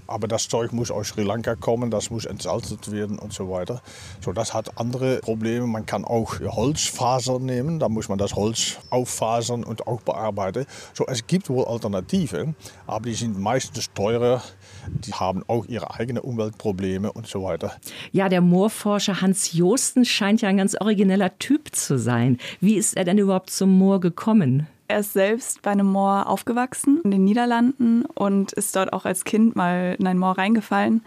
[0.08, 3.82] Aber das Zeug muss aus Sri Lanka kommen, das muss entsalzt werden und so weiter.
[4.24, 5.66] So, das hat andere Probleme.
[5.66, 10.64] Man kann auch Holzfasern nehmen, da muss man das Holz auffasern und auch bearbeiten.
[10.94, 14.42] So, es gibt wohl Alternativen, aber die sind meistens teurer.
[14.86, 17.74] Die haben auch ihre eigenen Umweltprobleme und so weiter.
[18.10, 22.38] Ja, der Moorforscher Hans Josten scheint ja ein ganz origineller Typ zu sein.
[22.62, 24.67] Wie ist er denn überhaupt zum Moor gekommen?
[24.90, 29.24] Er ist selbst bei einem Moor aufgewachsen in den Niederlanden und ist dort auch als
[29.24, 31.04] Kind mal in ein Moor reingefallen.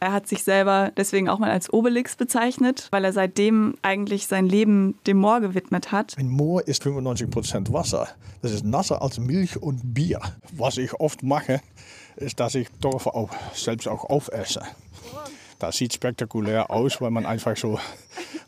[0.00, 4.46] Er hat sich selber deswegen auch mal als Obelix bezeichnet, weil er seitdem eigentlich sein
[4.46, 6.14] Leben dem Moor gewidmet hat.
[6.18, 8.08] Ein Moor ist 95 Prozent Wasser.
[8.42, 10.20] Das ist nasser als Milch und Bier.
[10.52, 11.62] Was ich oft mache,
[12.16, 14.60] ist, dass ich Dorf auch selbst auch aufesse.
[15.62, 17.78] Das sieht spektakulär aus, weil man einfach so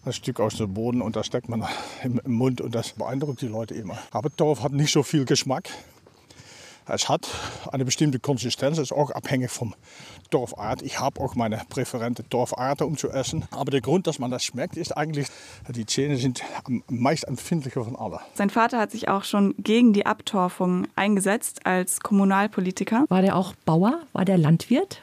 [0.05, 1.65] ein Stück aus dem Boden und das steckt man
[2.03, 3.97] im Mund und das beeindruckt die Leute immer.
[4.11, 5.69] Aber Torf hat nicht so viel Geschmack.
[6.89, 7.29] Es hat
[7.71, 9.77] eine bestimmte Konsistenz, es ist auch abhängig vom
[10.31, 10.83] Dorfart.
[10.83, 13.45] Ich habe auch meine präferente Dorfarte, um zu essen.
[13.53, 15.29] Aber der Grund, dass man das schmeckt, ist eigentlich,
[15.69, 18.23] die Zähne sind am meist empfindlicher von aller.
[18.35, 23.05] Sein Vater hat sich auch schon gegen die Abtorfung eingesetzt als Kommunalpolitiker.
[23.09, 24.01] War der auch Bauer?
[24.13, 25.01] War der Landwirt?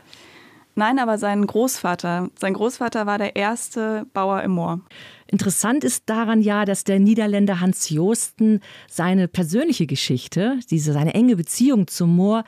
[0.75, 2.29] Nein, aber sein Großvater.
[2.39, 4.81] Sein Großvater war der erste Bauer im Moor.
[5.27, 11.35] Interessant ist daran ja, dass der Niederländer Hans Joosten seine persönliche Geschichte, diese seine enge
[11.35, 12.43] Beziehung zum Moor,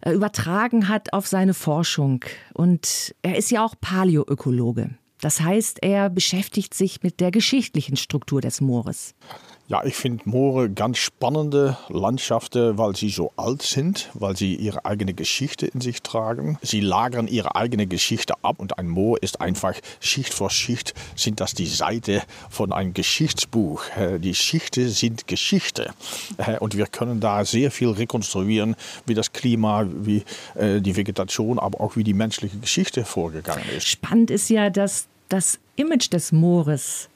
[0.00, 2.24] äh, übertragen hat auf seine Forschung.
[2.54, 4.90] Und er ist ja auch Paläoökologe.
[5.20, 9.14] Das heißt, er beschäftigt sich mit der geschichtlichen Struktur des Moores.
[9.68, 14.84] Ja, ich finde Moore ganz spannende Landschaften, weil sie so alt sind, weil sie ihre
[14.84, 16.56] eigene Geschichte in sich tragen.
[16.62, 21.40] Sie lagern ihre eigene Geschichte ab und ein Moor ist einfach Schicht vor Schicht, sind
[21.40, 23.82] das die Seite von einem Geschichtsbuch.
[23.96, 25.92] Äh, die Schichten sind Geschichte
[26.36, 30.22] äh, und wir können da sehr viel rekonstruieren, wie das Klima, wie
[30.54, 33.88] äh, die Vegetation, aber auch wie die menschliche Geschichte vorgegangen ist.
[33.88, 37.08] Spannend ist ja, dass das Image des Moores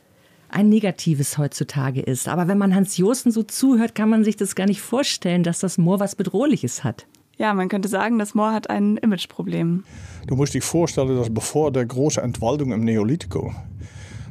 [0.52, 2.28] ein negatives heutzutage ist.
[2.28, 5.60] Aber wenn man Hans Josten so zuhört, kann man sich das gar nicht vorstellen, dass
[5.60, 7.06] das Moor was Bedrohliches hat.
[7.36, 9.84] Ja, man könnte sagen, das Moor hat ein Imageproblem.
[10.26, 13.54] Du musst dich vorstellen, dass bevor der große Entwaldung im Neolithico,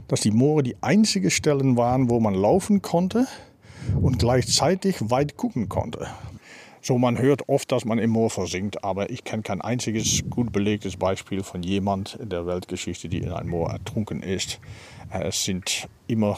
[0.08, 3.28] dass die Moore die einzigen Stellen waren, wo man laufen konnte
[4.00, 6.08] und gleichzeitig weit gucken konnte.
[6.82, 10.54] So, man hört oft, dass man im Moor versinkt, aber ich kenne kein einziges gut
[10.54, 14.60] belegtes Beispiel von jemand in der Weltgeschichte, die in ein Moor ertrunken ist.
[15.12, 16.38] Es sind immer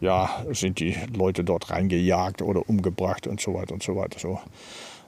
[0.00, 4.18] ja, sind die Leute dort reingejagt oder umgebracht und so weiter und so weiter.
[4.18, 4.40] So.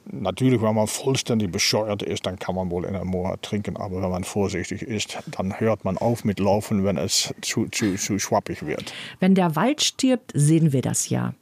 [0.05, 4.01] Natürlich, wenn man vollständig bescheuert ist, dann kann man wohl in einem Moor trinken, aber
[4.01, 8.19] wenn man vorsichtig ist, dann hört man auf mit Laufen, wenn es zu, zu, zu
[8.19, 8.93] schwappig wird.
[9.19, 11.33] Wenn der Wald stirbt, sehen wir das ja.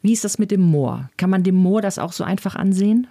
[0.00, 1.10] Wie ist das mit dem Moor?
[1.16, 3.08] Kann man dem Moor das auch so einfach ansehen?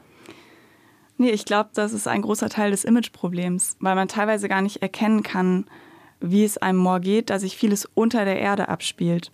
[1.18, 4.82] Nee, ich glaube, das ist ein großer Teil des Imageproblems, weil man teilweise gar nicht
[4.82, 5.66] erkennen kann,
[6.20, 9.32] wie es einem Moor geht, da sich vieles unter der Erde abspielt.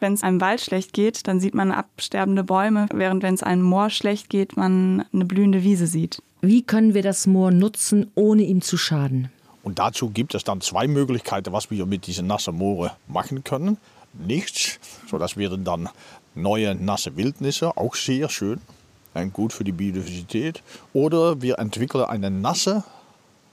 [0.00, 3.62] Wenn es einem Wald schlecht geht, dann sieht man absterbende Bäume, während wenn es einem
[3.62, 6.22] Moor schlecht geht, man eine blühende Wiese sieht.
[6.40, 9.30] Wie können wir das Moor nutzen, ohne ihm zu schaden?
[9.62, 13.76] Und dazu gibt es dann zwei Möglichkeiten, was wir mit diesen nassen Moore machen können.
[14.14, 15.90] Nichts, so das wären dann
[16.34, 18.58] neue nasse Wildnisse, auch sehr schön
[19.12, 20.62] und gut für die Biodiversität.
[20.94, 22.84] Oder wir entwickeln eine nasse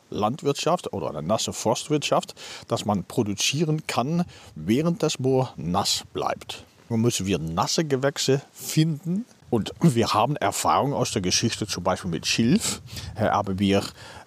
[0.10, 2.36] Landwirtschaft oder eine nasse Forstwirtschaft,
[2.68, 6.64] dass man produzieren kann, während das Moor nass bleibt.
[6.90, 9.26] Nun müssen wir nasse Gewächse finden.
[9.50, 12.82] Und wir haben Erfahrung aus der Geschichte, zum Beispiel mit Schilf,
[13.16, 13.82] aber wir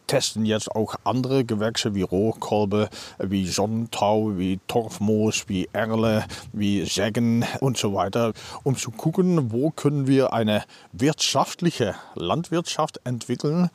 [0.06, 2.88] testen jetzt auch andere Gewächse wie Rohrkolbe,
[3.18, 8.32] wie Sonnentau, wie Torfmoos, wie Erle, wie Sägen und so weiter,
[8.64, 13.70] um zu gucken, wo können wir eine wirtschaftliche Landwirtschaft entwickeln,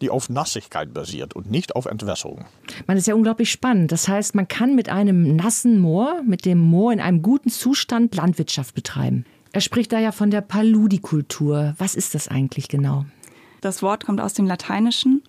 [0.00, 2.44] die auf Nassigkeit basiert und nicht auf Entwässerung.
[2.86, 3.92] Man ist ja unglaublich spannend.
[3.92, 8.14] Das heißt, man kann mit einem nassen Moor, mit dem Moor in einem guten Zustand
[8.14, 9.24] Landwirtschaft betreiben.
[9.52, 11.74] Er spricht da ja von der Paludikultur.
[11.78, 13.06] Was ist das eigentlich genau?
[13.60, 15.22] Das Wort kommt aus dem Lateinischen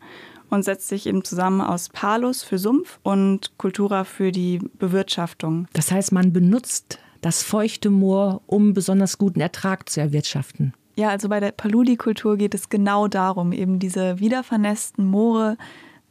[0.50, 5.68] und setzt sich eben zusammen aus Palus für Sumpf und Cultura für die Bewirtschaftung.
[5.74, 10.74] Das heißt, man benutzt das feuchte Moor, um besonders guten Ertrag zu erwirtschaften.
[11.00, 15.56] Ja, also bei der Paludikultur geht es genau darum, eben diese wiedervernässten Moore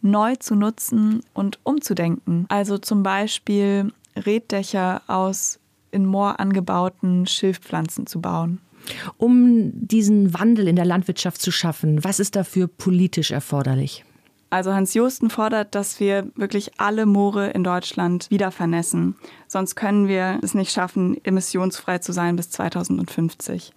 [0.01, 2.47] neu zu nutzen und umzudenken.
[2.49, 8.63] Also zum Beispiel Reddächer aus in Moor angebauten Schilfpflanzen zu bauen.
[9.19, 14.07] Um diesen Wandel in der Landwirtschaft zu schaffen, was ist dafür politisch erforderlich?
[14.49, 19.17] Also Hans Josten fordert, dass wir wirklich alle Moore in Deutschland wieder vernässen.
[19.49, 23.75] Sonst können wir es nicht schaffen, emissionsfrei zu sein bis 2050.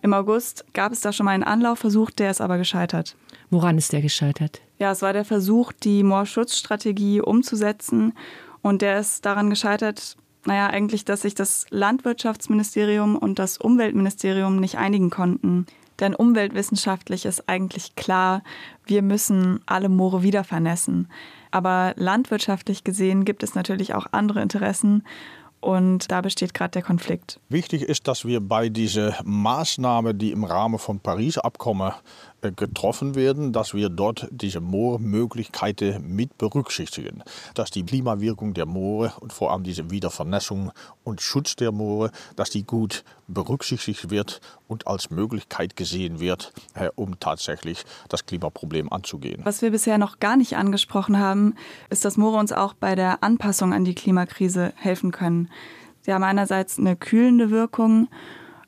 [0.00, 3.16] Im August gab es da schon mal einen Anlaufversuch, der ist aber gescheitert.
[3.50, 4.60] Woran ist der gescheitert?
[4.78, 8.12] Ja, es war der Versuch, die Moorschutzstrategie umzusetzen.
[8.62, 14.78] Und der ist daran gescheitert, naja, eigentlich, dass sich das Landwirtschaftsministerium und das Umweltministerium nicht
[14.78, 15.66] einigen konnten.
[16.00, 18.42] Denn umweltwissenschaftlich ist eigentlich klar,
[18.84, 21.08] wir müssen alle Moore wieder vernässen.
[21.50, 25.02] Aber landwirtschaftlich gesehen gibt es natürlich auch andere Interessen.
[25.60, 27.40] Und da besteht gerade der Konflikt.
[27.48, 31.92] Wichtig ist, dass wir bei dieser Maßnahme, die im Rahmen von Paris-Abkommen
[32.40, 37.22] getroffen werden, dass wir dort diese Moormöglichkeiten mit berücksichtigen.
[37.54, 40.70] Dass die Klimawirkung der Moore und vor allem diese Wiedervernässung
[41.04, 46.88] und Schutz der Moore, dass die gut berücksichtigt wird und als Möglichkeit gesehen wird, äh,
[46.94, 49.40] um tatsächlich das Klimaproblem anzugehen.
[49.44, 51.54] Was wir bisher noch gar nicht angesprochen haben,
[51.90, 55.50] ist, dass Moore uns auch bei der Anpassung an die Klimakrise helfen können.
[56.02, 58.08] Sie haben einerseits eine kühlende Wirkung,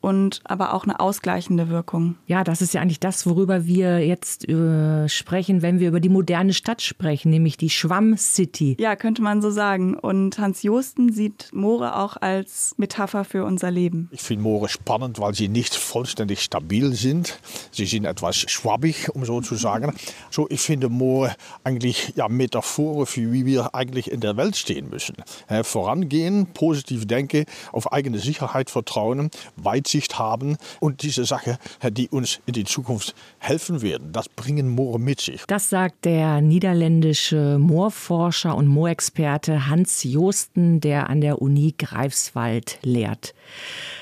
[0.00, 2.16] und aber auch eine ausgleichende Wirkung.
[2.26, 6.08] Ja, das ist ja eigentlich das, worüber wir jetzt äh, sprechen, wenn wir über die
[6.08, 8.76] moderne Stadt sprechen, nämlich die Schwamm-City.
[8.78, 9.94] Ja, könnte man so sagen.
[9.94, 14.08] Und Hans Josten sieht Moore auch als Metapher für unser Leben.
[14.12, 17.38] Ich finde Moore spannend, weil sie nicht vollständig stabil sind.
[17.70, 19.94] Sie sind etwas schwabbig, um so zu sagen.
[20.30, 21.34] So, ich finde Moore
[21.64, 25.16] eigentlich ja, Metaphore für wie wir eigentlich in der Welt stehen müssen.
[25.48, 29.30] Äh, vorangehen, positiv denken, auf eigene Sicherheit vertrauen,
[29.90, 31.58] Weitsicht haben und diese Sache,
[31.90, 34.12] die uns in die Zukunft helfen werden.
[34.12, 35.42] Das bringen Moore mit sich.
[35.46, 43.34] Das sagt der niederländische Moorforscher und Moorexperte Hans Joosten, der an der Uni Greifswald lehrt.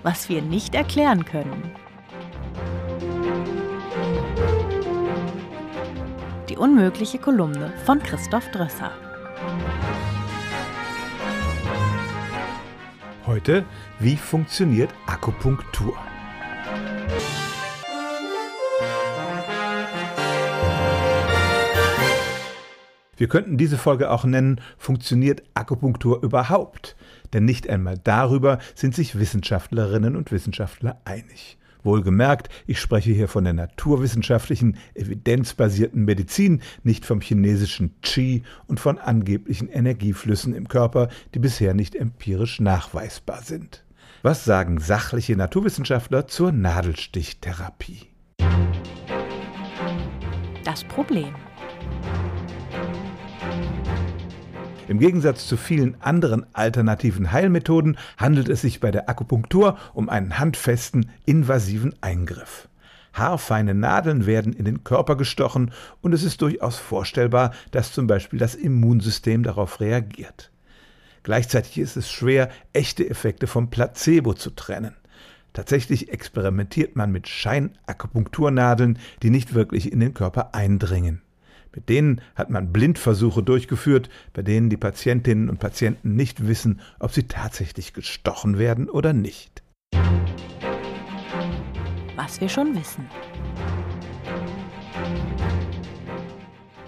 [0.10, 1.70] Was wir nicht erklären können.
[6.48, 8.92] Die unmögliche Kolumne von Christoph Drösser.
[13.26, 13.66] Heute,
[14.00, 15.98] wie funktioniert Akupunktur?
[23.18, 26.96] Wir könnten diese Folge auch nennen, funktioniert Akupunktur überhaupt?
[27.34, 31.58] Denn nicht einmal darüber sind sich Wissenschaftlerinnen und Wissenschaftler einig.
[31.84, 39.00] Wohlgemerkt, ich spreche hier von der naturwissenschaftlichen, evidenzbasierten Medizin, nicht vom chinesischen Qi und von
[39.00, 43.84] angeblichen Energieflüssen im Körper, die bisher nicht empirisch nachweisbar sind.
[44.22, 48.08] Was sagen sachliche Naturwissenschaftler zur Nadelstichtherapie?
[50.64, 51.34] Das Problem.
[54.88, 60.40] Im Gegensatz zu vielen anderen alternativen Heilmethoden handelt es sich bei der Akupunktur um einen
[60.40, 62.70] handfesten, invasiven Eingriff.
[63.12, 65.72] Haarfeine Nadeln werden in den Körper gestochen
[66.02, 70.52] und es ist durchaus vorstellbar, dass zum Beispiel das Immunsystem darauf reagiert.
[71.24, 74.96] Gleichzeitig ist es schwer, echte Effekte vom Placebo zu trennen.
[75.52, 81.22] Tatsächlich experimentiert man mit Scheinakupunkturnadeln, die nicht wirklich in den Körper eindringen.
[81.78, 87.12] Mit denen hat man Blindversuche durchgeführt, bei denen die Patientinnen und Patienten nicht wissen, ob
[87.12, 89.62] sie tatsächlich gestochen werden oder nicht.
[92.16, 93.06] Was wir schon wissen.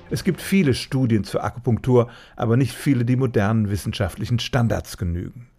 [0.10, 5.50] Es gibt viele Studien zur Akupunktur, aber nicht viele, die modernen wissenschaftlichen Standards genügen.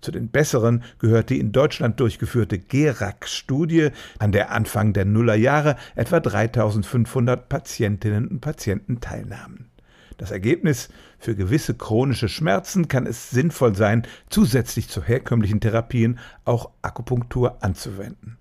[0.00, 6.20] Zu den besseren gehört die in Deutschland durchgeführte GERAC-Studie, an der Anfang der Nullerjahre etwa
[6.20, 9.70] 3500 Patientinnen und Patienten teilnahmen.
[10.16, 16.70] Das Ergebnis, für gewisse chronische Schmerzen kann es sinnvoll sein, zusätzlich zu herkömmlichen Therapien auch
[16.82, 18.36] Akupunktur anzuwenden.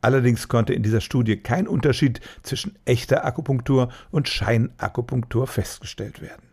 [0.00, 6.45] Allerdings konnte in dieser Studie kein Unterschied zwischen echter Akupunktur und Scheinakupunktur festgestellt werden.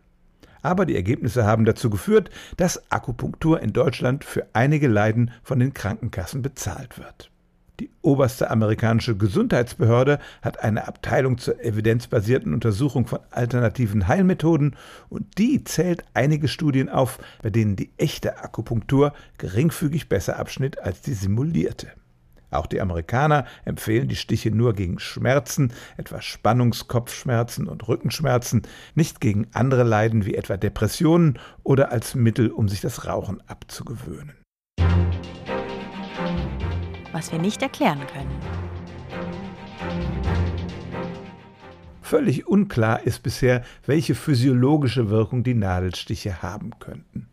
[0.64, 5.74] Aber die Ergebnisse haben dazu geführt, dass Akupunktur in Deutschland für einige Leiden von den
[5.74, 7.30] Krankenkassen bezahlt wird.
[7.80, 14.74] Die oberste amerikanische Gesundheitsbehörde hat eine Abteilung zur evidenzbasierten Untersuchung von alternativen Heilmethoden
[15.10, 21.02] und die zählt einige Studien auf, bei denen die echte Akupunktur geringfügig besser abschnitt als
[21.02, 21.88] die simulierte.
[22.54, 28.62] Auch die Amerikaner empfehlen die Stiche nur gegen Schmerzen, etwa Spannungskopfschmerzen und Rückenschmerzen,
[28.94, 34.36] nicht gegen andere Leiden wie etwa Depressionen oder als Mittel, um sich das Rauchen abzugewöhnen.
[37.12, 38.30] Was wir nicht erklären können.
[42.02, 47.28] Völlig unklar ist bisher, welche physiologische Wirkung die Nadelstiche haben könnten.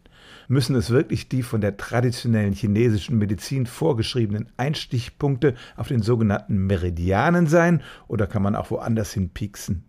[0.52, 7.48] Müssen es wirklich die von der traditionellen chinesischen Medizin vorgeschriebenen Einstichpunkte auf den sogenannten Meridianen
[7.48, 9.86] sein oder kann man auch woanders hin pieksen?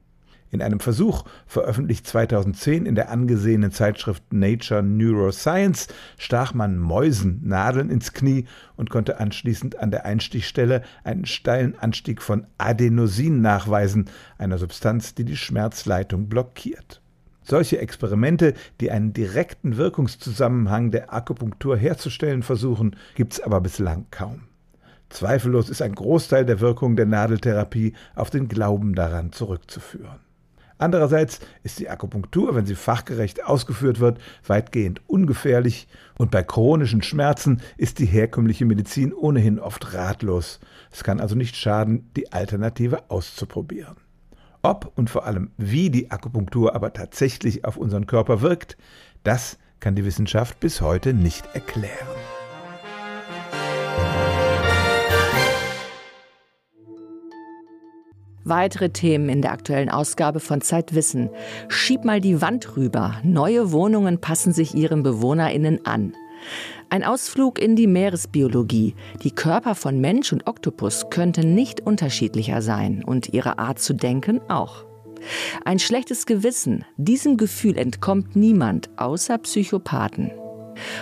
[0.52, 7.90] In einem Versuch, veröffentlicht 2010 in der angesehenen Zeitschrift Nature Neuroscience, stach man Mäusen Nadeln
[7.90, 8.44] ins Knie
[8.76, 15.24] und konnte anschließend an der Einstichstelle einen steilen Anstieg von Adenosin nachweisen, einer Substanz, die
[15.24, 17.01] die Schmerzleitung blockiert.
[17.42, 24.42] Solche Experimente, die einen direkten Wirkungszusammenhang der Akupunktur herzustellen versuchen, gibt es aber bislang kaum.
[25.10, 30.20] Zweifellos ist ein Großteil der Wirkung der Nadeltherapie auf den Glauben daran zurückzuführen.
[30.78, 35.86] Andererseits ist die Akupunktur, wenn sie fachgerecht ausgeführt wird, weitgehend ungefährlich
[36.18, 40.58] und bei chronischen Schmerzen ist die herkömmliche Medizin ohnehin oft ratlos.
[40.90, 43.94] Es kann also nicht schaden, die Alternative auszuprobieren.
[44.62, 48.76] Ob und vor allem wie die Akupunktur aber tatsächlich auf unseren Körper wirkt,
[49.24, 52.06] das kann die Wissenschaft bis heute nicht erklären.
[58.44, 61.30] Weitere Themen in der aktuellen Ausgabe von Zeitwissen.
[61.68, 63.20] Schieb mal die Wand rüber.
[63.24, 66.14] Neue Wohnungen passen sich ihren BewohnerInnen an.
[66.92, 68.94] Ein Ausflug in die Meeresbiologie.
[69.22, 74.42] Die Körper von Mensch und Oktopus könnten nicht unterschiedlicher sein und ihre Art zu denken
[74.50, 74.84] auch.
[75.64, 80.32] Ein schlechtes Gewissen, diesem Gefühl entkommt niemand außer Psychopathen.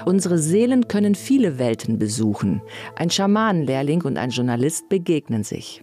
[0.04, 2.62] Unsere Seelen können viele Welten besuchen.
[2.94, 5.82] Ein Schamanenlehrling und ein Journalist begegnen sich.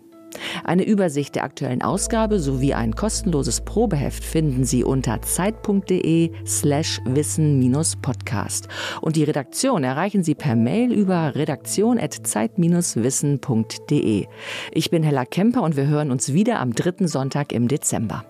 [0.63, 8.67] Eine Übersicht der aktuellen Ausgabe sowie ein kostenloses Probeheft finden Sie unter zeit.de slash wissen-podcast.
[9.01, 14.25] Und die Redaktion erreichen Sie per Mail über redaktion.zeit-wissen.de.
[14.71, 18.23] Ich bin Hella Kemper und wir hören uns wieder am dritten Sonntag im Dezember.